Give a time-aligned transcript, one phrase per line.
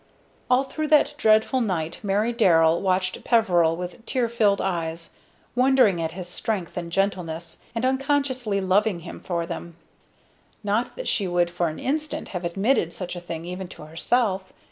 [0.49, 5.11] All through that dreadful night Mary Darrell watched Peveril with tear filled eyes,
[5.55, 9.75] wondering at his strength and gentleness, and unconsciously loving him for them.
[10.63, 14.51] Not that she would for an instant have admitted such a thing even to herself.